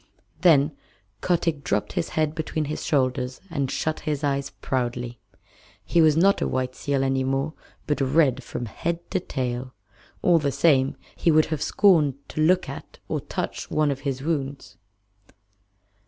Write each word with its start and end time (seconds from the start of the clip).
Then 0.39 0.75
Kotick 1.21 1.63
dropped 1.63 1.93
his 1.93 2.09
head 2.17 2.33
between 2.33 2.65
his 2.65 2.83
shoulders 2.83 3.39
and 3.51 3.69
shut 3.69 3.99
his 3.99 4.23
eyes 4.23 4.49
proudly. 4.49 5.19
He 5.85 6.01
was 6.01 6.17
not 6.17 6.41
a 6.41 6.47
white 6.47 6.73
seal 6.73 7.03
any 7.03 7.23
more, 7.23 7.53
but 7.85 8.01
red 8.01 8.43
from 8.43 8.65
head 8.65 9.11
to 9.11 9.19
tail. 9.19 9.75
All 10.23 10.39
the 10.39 10.51
same 10.51 10.97
he 11.15 11.29
would 11.29 11.45
have 11.53 11.61
scorned 11.61 12.15
to 12.29 12.41
look 12.41 12.67
at 12.67 12.97
or 13.07 13.19
touch 13.21 13.69
one 13.69 13.91
of 13.91 13.99
his 13.99 14.23
wounds. 14.23 14.75